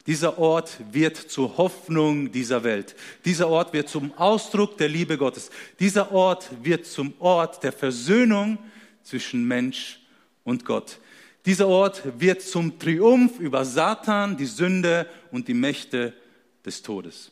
[0.07, 2.95] Dieser Ort wird zur Hoffnung dieser Welt.
[3.25, 5.51] Dieser Ort wird zum Ausdruck der Liebe Gottes.
[5.81, 8.59] Dieser Ort wird zum Ort der Versöhnung
[9.03, 10.01] zwischen Mensch
[10.45, 10.99] und Gott.
[11.47, 16.13] Dieser Ort wird zum Triumph über Satan, die Sünde und die Mächte
[16.67, 17.31] des Todes.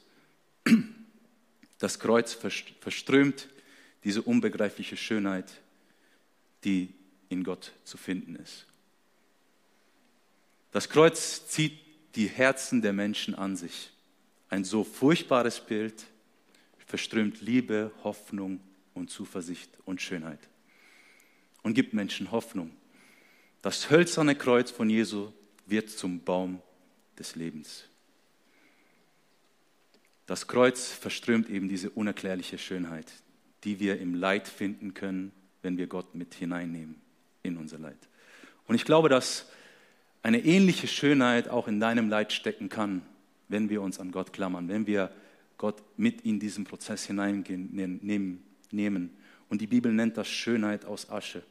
[1.78, 3.48] Das Kreuz verströmt
[4.04, 5.60] diese unbegreifliche Schönheit,
[6.62, 6.94] die
[7.28, 8.66] in Gott zu finden ist.
[10.70, 11.78] Das Kreuz zieht
[12.14, 13.90] die Herzen der Menschen an sich.
[14.48, 16.04] Ein so furchtbares Bild
[16.86, 18.60] verströmt Liebe, Hoffnung
[18.94, 20.40] und Zuversicht und Schönheit
[21.62, 22.70] und gibt Menschen Hoffnung.
[23.62, 25.32] Das hölzerne Kreuz von Jesu
[25.66, 26.62] wird zum Baum
[27.18, 27.84] des Lebens.
[30.26, 33.12] Das Kreuz verströmt eben diese unerklärliche Schönheit,
[33.64, 35.32] die wir im Leid finden können,
[35.62, 37.00] wenn wir Gott mit hineinnehmen
[37.42, 37.98] in unser Leid.
[38.66, 39.50] Und ich glaube, dass
[40.22, 43.02] eine ähnliche Schönheit auch in deinem Leid stecken kann,
[43.48, 45.10] wenn wir uns an Gott klammern, wenn wir
[45.58, 48.40] Gott mit in diesen Prozess hineinnehmen.
[49.50, 51.42] Und die Bibel nennt das Schönheit aus Asche.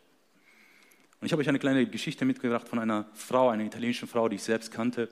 [1.21, 4.35] Und ich habe euch eine kleine Geschichte mitgebracht von einer Frau, einer italienischen Frau, die
[4.35, 5.09] ich selbst kannte.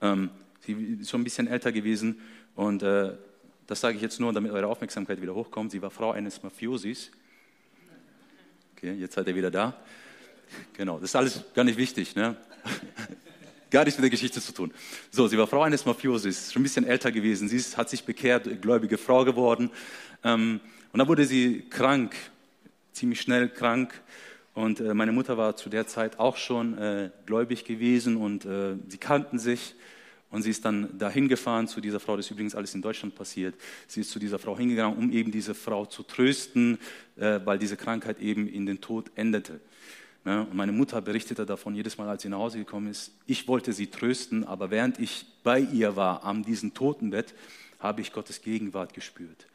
[0.00, 2.20] Ähm, sie ist schon ein bisschen älter gewesen
[2.54, 3.12] und äh,
[3.66, 5.70] das sage ich jetzt nur, damit eure Aufmerksamkeit wieder hochkommt.
[5.70, 7.12] Sie war Frau eines Mafiosis.
[8.76, 9.76] Okay, jetzt seid ihr wieder da.
[10.76, 12.16] Genau, das ist alles gar nicht wichtig.
[12.16, 12.36] Ne?
[13.70, 14.72] gar nichts mit der Geschichte zu tun.
[15.12, 17.48] So, sie war Frau eines Mafiosis, schon ein bisschen älter gewesen.
[17.48, 19.70] Sie ist, hat sich bekehrt, gläubige Frau geworden.
[20.24, 20.58] Ähm,
[20.92, 22.16] und dann wurde sie krank,
[22.92, 24.00] ziemlich schnell krank.
[24.54, 28.74] Und äh, meine Mutter war zu der Zeit auch schon äh, gläubig gewesen und äh,
[28.88, 29.76] sie kannten sich.
[30.30, 33.16] Und sie ist dann dahin gefahren zu dieser Frau, das ist übrigens alles in Deutschland
[33.16, 33.56] passiert.
[33.88, 36.78] Sie ist zu dieser Frau hingegangen, um eben diese Frau zu trösten,
[37.16, 39.60] äh, weil diese Krankheit eben in den Tod endete.
[40.24, 43.12] Ja, und meine Mutter berichtete davon jedes Mal, als sie nach Hause gekommen ist.
[43.26, 47.34] Ich wollte sie trösten, aber während ich bei ihr war, am diesem Totenbett,
[47.78, 49.46] habe ich Gottes Gegenwart gespürt.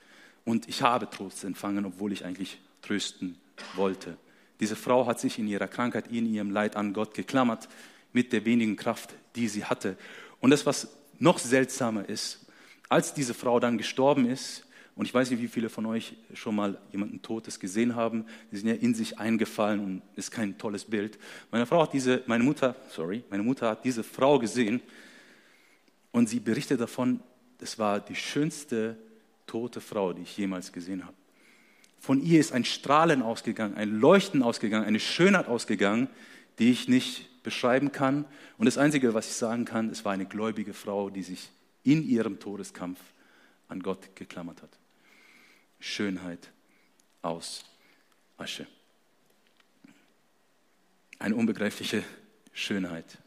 [0.44, 3.38] Und ich habe Trost empfangen, obwohl ich eigentlich trösten
[3.76, 4.18] wollte.
[4.60, 7.68] Diese Frau hat sich in ihrer Krankheit, in ihrem Leid an Gott geklammert,
[8.14, 9.98] mit der wenigen Kraft, die sie hatte.
[10.46, 12.46] Und das, was noch seltsamer ist,
[12.88, 16.54] als diese Frau dann gestorben ist, und ich weiß nicht, wie viele von euch schon
[16.54, 18.28] mal jemanden Totes gesehen haben.
[18.52, 21.18] Die sind ja in sich eingefallen und ist kein tolles Bild.
[21.50, 24.82] Meine Frau hat diese, meine Mutter, sorry, meine Mutter hat diese Frau gesehen
[26.12, 27.22] und sie berichtet davon,
[27.60, 29.00] es war die schönste
[29.48, 31.16] tote Frau, die ich jemals gesehen habe.
[32.00, 36.08] Von ihr ist ein Strahlen ausgegangen, ein Leuchten ausgegangen, eine Schönheit ausgegangen,
[36.60, 38.26] die ich nicht beschreiben kann.
[38.58, 41.52] Und das Einzige, was ich sagen kann, es war eine gläubige Frau, die sich
[41.84, 43.00] in ihrem Todeskampf
[43.70, 44.72] an Gott geklammert hat.
[45.80, 46.52] Schönheit
[47.22, 47.64] aus
[48.38, 48.68] Asche.
[51.20, 52.04] Eine unbegreifliche
[52.52, 53.20] Schönheit.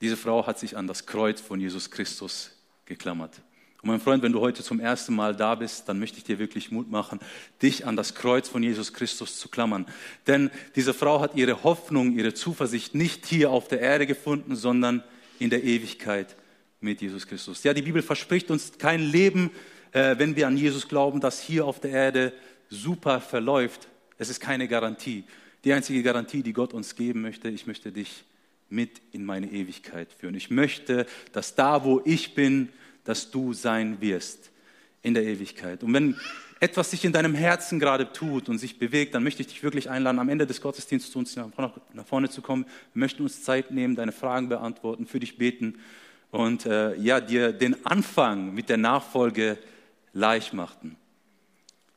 [0.00, 2.52] Diese Frau hat sich an das Kreuz von Jesus Christus
[2.84, 3.40] geklammert.
[3.82, 6.40] Und mein Freund, wenn du heute zum ersten Mal da bist, dann möchte ich dir
[6.40, 7.20] wirklich Mut machen,
[7.62, 9.86] dich an das Kreuz von Jesus Christus zu klammern.
[10.26, 15.04] Denn diese Frau hat ihre Hoffnung, ihre Zuversicht nicht hier auf der Erde gefunden, sondern
[15.38, 16.34] in der Ewigkeit
[16.80, 17.62] mit Jesus Christus.
[17.62, 19.50] Ja, die Bibel verspricht uns kein Leben,
[19.92, 22.32] äh, wenn wir an Jesus glauben, das hier auf der Erde
[22.68, 23.88] super verläuft.
[24.18, 25.24] Es ist keine Garantie.
[25.64, 28.24] Die einzige Garantie, die Gott uns geben möchte, ich möchte dich
[28.68, 30.34] mit in meine Ewigkeit führen.
[30.34, 32.68] Ich möchte, dass da, wo ich bin,
[33.08, 34.50] dass du sein wirst
[35.00, 35.82] in der Ewigkeit.
[35.82, 36.14] Und wenn
[36.60, 39.88] etwas sich in deinem Herzen gerade tut und sich bewegt, dann möchte ich dich wirklich
[39.88, 42.66] einladen, am Ende des Gottesdienstes zu uns nach vorne zu kommen.
[42.92, 45.78] Wir möchten uns Zeit nehmen, deine Fragen beantworten, für dich beten
[46.32, 49.56] und äh, ja, dir den Anfang mit der Nachfolge
[50.12, 50.96] leicht machten.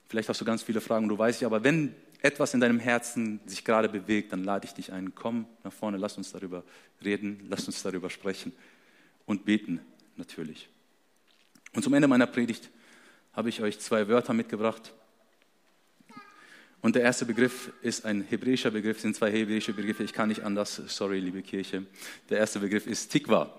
[0.08, 3.42] Vielleicht hast du ganz viele Fragen, du weißt ja, aber wenn etwas in deinem Herzen
[3.48, 6.64] sich gerade bewegt, dann lade ich dich ein, komm nach vorne, lass uns darüber
[7.04, 8.54] reden, lass uns darüber sprechen
[9.26, 9.82] und beten
[10.16, 10.70] natürlich.
[11.74, 12.70] Und zum Ende meiner Predigt
[13.34, 14.94] habe ich euch zwei Wörter mitgebracht.
[16.82, 20.42] Und der erste Begriff ist ein hebräischer Begriff, sind zwei hebräische Begriffe, ich kann nicht
[20.42, 21.86] anders, sorry, liebe Kirche.
[22.30, 23.56] Der erste Begriff ist Tikva.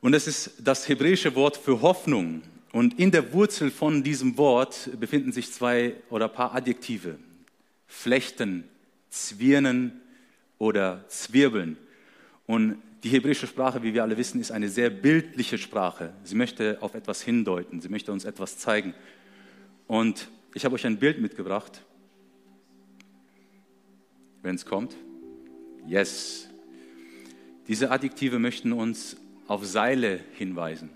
[0.00, 2.42] Und es ist das hebräische Wort für Hoffnung.
[2.72, 7.18] Und in der Wurzel von diesem Wort befinden sich zwei oder ein paar Adjektive.
[7.86, 8.64] Flechten,
[9.10, 10.00] zwirnen
[10.58, 11.76] oder zwirbeln.
[12.46, 16.14] Und die hebräische Sprache, wie wir alle wissen, ist eine sehr bildliche Sprache.
[16.24, 18.94] Sie möchte auf etwas hindeuten, sie möchte uns etwas zeigen.
[19.86, 21.82] Und ich habe euch ein Bild mitgebracht.
[24.42, 24.96] Wenn es kommt.
[25.86, 26.48] Yes.
[27.68, 29.16] Diese Adjektive möchten uns
[29.48, 30.90] auf Seile hinweisen.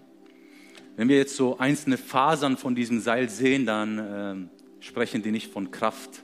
[0.96, 5.52] Wenn wir jetzt so einzelne Fasern von diesem Seil sehen, dann äh, sprechen die nicht
[5.52, 6.22] von Kraft.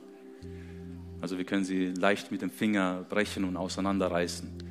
[1.21, 4.64] Also wir können sie leicht mit dem Finger brechen und auseinanderreißen.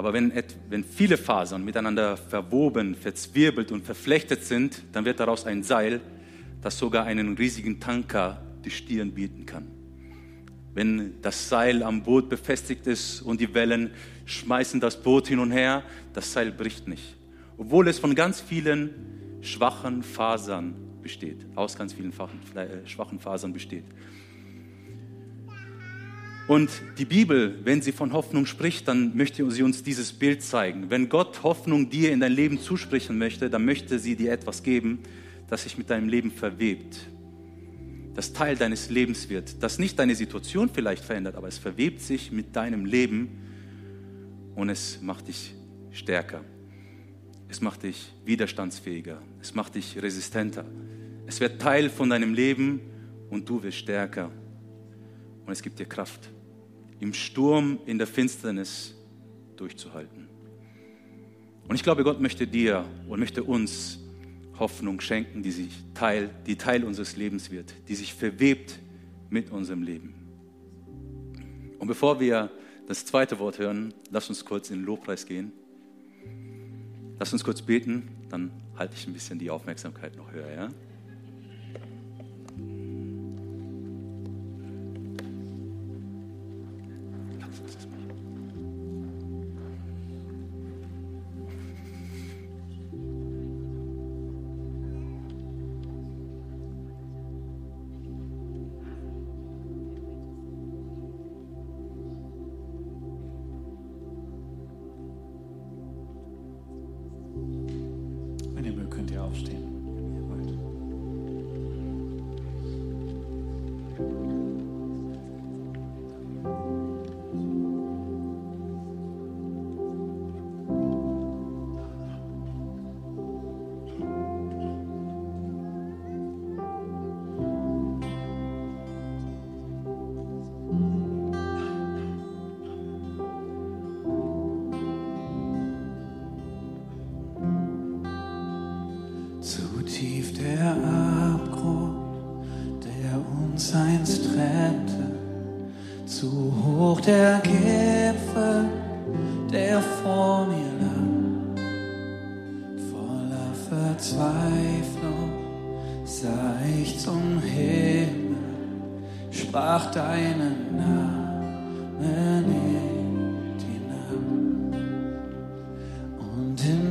[0.00, 0.32] Aber wenn,
[0.68, 6.00] wenn viele Fasern miteinander verwoben, verzwirbelt und verflechtet sind, dann wird daraus ein Seil,
[6.62, 9.66] das sogar einen riesigen Tanker die Stirn bieten kann.
[10.74, 13.90] Wenn das Seil am Boot befestigt ist und die Wellen
[14.24, 15.82] schmeißen das Boot hin und her,
[16.12, 17.16] das Seil bricht nicht
[17.60, 21.44] obwohl es von ganz vielen schwachen Fasern besteht.
[21.56, 22.10] Aus ganz vielen
[22.54, 23.84] äh, schwachen Fasern besteht.
[26.48, 30.90] Und die Bibel, wenn sie von Hoffnung spricht, dann möchte sie uns dieses Bild zeigen.
[30.90, 35.00] Wenn Gott Hoffnung dir in dein Leben zusprechen möchte, dann möchte sie dir etwas geben,
[35.48, 36.96] das sich mit deinem Leben verwebt,
[38.14, 42.32] das Teil deines Lebens wird, das nicht deine Situation vielleicht verändert, aber es verwebt sich
[42.32, 43.28] mit deinem Leben
[44.54, 45.54] und es macht dich
[45.92, 46.44] stärker.
[47.48, 49.20] Es macht dich widerstandsfähiger.
[49.40, 50.64] Es macht dich resistenter.
[51.26, 52.80] Es wird Teil von deinem Leben
[53.28, 54.30] und du wirst stärker.
[55.50, 56.30] Und es gibt dir Kraft
[57.00, 58.94] im Sturm, in der Finsternis
[59.56, 60.28] durchzuhalten.
[61.66, 63.98] Und ich glaube, Gott möchte dir und möchte uns
[64.60, 68.78] Hoffnung schenken, die, sich Teil, die Teil unseres Lebens wird, die sich verwebt
[69.28, 70.14] mit unserem Leben.
[71.80, 72.52] Und bevor wir
[72.86, 75.50] das zweite Wort hören, lass uns kurz in den Lobpreis gehen.
[77.18, 80.48] Lass uns kurz beten, dann halte ich ein bisschen die Aufmerksamkeit noch höher.
[80.54, 80.68] Ja?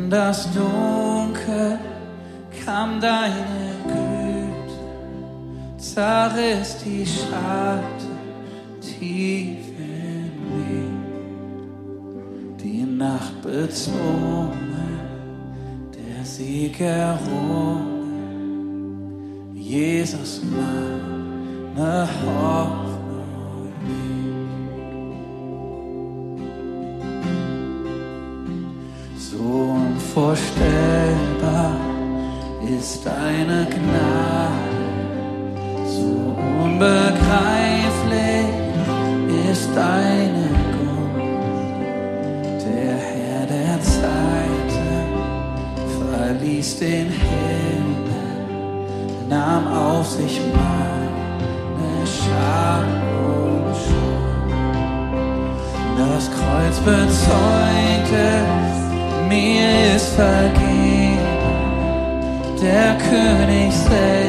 [0.09, 1.77] Das Dunkel
[2.65, 4.79] kam deine Güte,
[5.77, 8.17] zerriss die Schatten
[8.81, 10.89] tief in mir.
[12.57, 14.49] Die Nacht bezwungen,
[15.93, 17.85] der Sieg errungen,
[19.53, 20.41] Jesus
[21.75, 22.88] meine Hoffnung.
[32.79, 34.77] ist deine Gnade,
[35.85, 38.47] so unbegreiflich
[39.51, 42.65] ist deine Gunst.
[42.65, 45.07] Der Herr der Zeiten
[45.99, 48.29] verließ den Himmel,
[49.27, 52.87] nahm auf sich meine Scham
[53.25, 54.53] und Schuld.
[55.97, 58.23] Das Kreuz bezeugte,
[59.27, 60.58] mir ist vergessen.
[62.61, 64.28] der König selbst.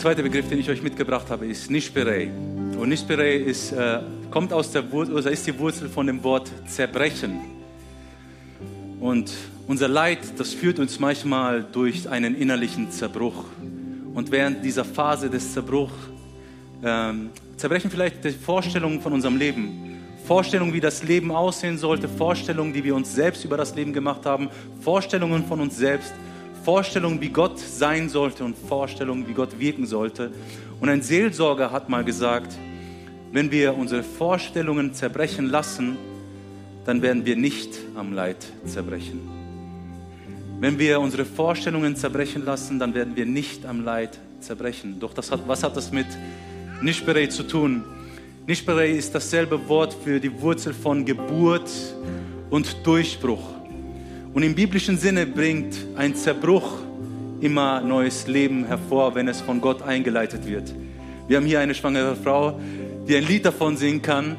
[0.00, 2.30] Zweite Begriff, den ich euch mitgebracht habe, ist Nishperei
[2.78, 6.50] Und Nispere ist, äh, kommt aus der Wurzel, oder ist die Wurzel von dem Wort
[6.66, 7.38] zerbrechen.
[8.98, 9.30] Und
[9.66, 13.44] unser Leid, das führt uns manchmal durch einen innerlichen Zerbruch.
[14.14, 15.92] Und während dieser Phase des Zerbruchs
[16.82, 17.28] ähm,
[17.58, 19.98] zerbrechen vielleicht die Vorstellungen von unserem Leben.
[20.24, 24.24] Vorstellungen, wie das Leben aussehen sollte, Vorstellungen, die wir uns selbst über das Leben gemacht
[24.24, 24.48] haben,
[24.80, 26.14] Vorstellungen von uns selbst,
[26.64, 30.30] Vorstellungen, wie Gott sein sollte und Vorstellungen, wie Gott wirken sollte.
[30.80, 32.56] Und ein Seelsorger hat mal gesagt,
[33.32, 35.96] wenn wir unsere Vorstellungen zerbrechen lassen,
[36.84, 39.20] dann werden wir nicht am Leid zerbrechen.
[40.60, 44.98] Wenn wir unsere Vorstellungen zerbrechen lassen, dann werden wir nicht am Leid zerbrechen.
[45.00, 46.06] Doch hat, was hat das mit
[46.82, 47.84] Nishperei zu tun?
[48.46, 51.70] Nishperei ist dasselbe Wort für die Wurzel von Geburt
[52.50, 53.59] und Durchbruch.
[54.32, 56.78] Und im biblischen Sinne bringt ein Zerbruch
[57.40, 60.72] immer neues Leben hervor, wenn es von Gott eingeleitet wird.
[61.26, 62.60] Wir haben hier eine schwangere Frau,
[63.08, 64.36] die ein Lied davon singen kann.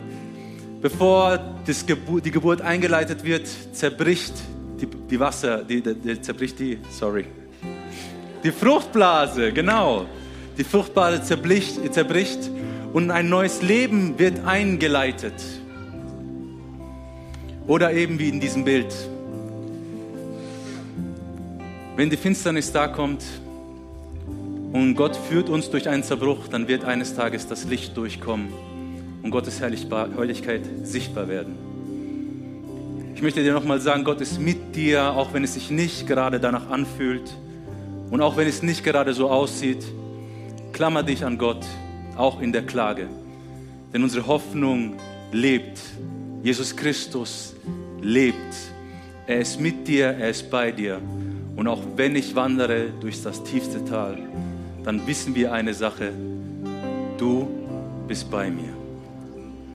[0.81, 1.39] Bevor
[1.85, 4.33] Geburt, die Geburt eingeleitet wird, zerbricht
[4.79, 7.25] die, die Wasser, die, die, zerbricht die, sorry,
[8.43, 10.05] die Fruchtblase, genau.
[10.57, 12.49] Die Fruchtblase zerbricht, zerbricht
[12.93, 15.33] und ein neues Leben wird eingeleitet.
[17.67, 18.93] Oder eben wie in diesem Bild.
[21.95, 23.23] Wenn die Finsternis da kommt,
[24.73, 28.53] und Gott führt uns durch einen Zerbruch, dann wird eines Tages das Licht durchkommen
[29.21, 31.57] und Gottes Herrlichkeit sichtbar werden.
[33.13, 36.39] Ich möchte dir nochmal sagen, Gott ist mit dir, auch wenn es sich nicht gerade
[36.39, 37.35] danach anfühlt
[38.09, 39.83] und auch wenn es nicht gerade so aussieht.
[40.71, 41.65] Klammer dich an Gott,
[42.15, 43.07] auch in der Klage.
[43.93, 44.95] Denn unsere Hoffnung
[45.33, 45.79] lebt.
[46.41, 47.55] Jesus Christus
[48.01, 48.55] lebt.
[49.27, 51.01] Er ist mit dir, er ist bei dir.
[51.61, 54.17] Und auch wenn ich wandere durch das tiefste Tal,
[54.83, 56.11] dann wissen wir eine Sache,
[57.19, 57.47] du
[58.07, 58.70] bist bei mir.